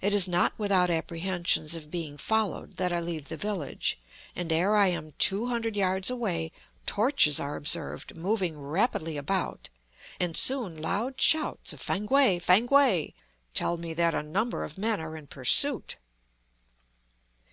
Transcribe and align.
It 0.00 0.12
is 0.12 0.26
not 0.26 0.54
without 0.58 0.90
apprehensions 0.90 1.76
of 1.76 1.88
being 1.88 2.16
followed 2.18 2.78
that 2.78 2.92
I 2.92 2.98
leave 2.98 3.28
the 3.28 3.36
village; 3.36 3.96
and 4.34 4.50
ere 4.50 4.74
I 4.74 4.88
am 4.88 5.12
two 5.20 5.46
hundred 5.46 5.76
yards 5.76 6.10
away, 6.10 6.50
torches 6.84 7.38
are 7.38 7.54
observed 7.54 8.16
moving 8.16 8.58
rapidly 8.58 9.16
about, 9.16 9.68
and 10.18 10.36
soon 10.36 10.74
loud 10.82 11.20
shouts 11.20 11.72
of 11.72 11.80
"Fankwae, 11.80 12.40
Fankwae!" 12.40 13.14
tell 13.54 13.76
me 13.76 13.94
that 13.94 14.16
a 14.16 14.22
number 14.24 14.64
of 14.64 14.78
men 14.78 15.00
are 15.00 15.16
in 15.16 15.28
pursuit. 15.28 15.96